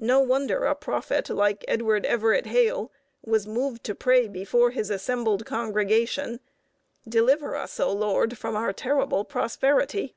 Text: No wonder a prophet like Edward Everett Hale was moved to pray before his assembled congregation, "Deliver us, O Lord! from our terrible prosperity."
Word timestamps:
No 0.00 0.20
wonder 0.20 0.64
a 0.64 0.74
prophet 0.74 1.28
like 1.28 1.62
Edward 1.68 2.06
Everett 2.06 2.46
Hale 2.46 2.90
was 3.22 3.46
moved 3.46 3.84
to 3.84 3.94
pray 3.94 4.26
before 4.26 4.70
his 4.70 4.88
assembled 4.88 5.44
congregation, 5.44 6.40
"Deliver 7.06 7.54
us, 7.54 7.78
O 7.78 7.92
Lord! 7.92 8.38
from 8.38 8.56
our 8.56 8.72
terrible 8.72 9.26
prosperity." 9.26 10.14